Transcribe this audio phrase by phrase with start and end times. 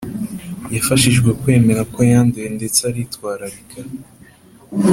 [0.75, 3.79] Yafashijwe kwemera ko yanduye ndetse ari twararika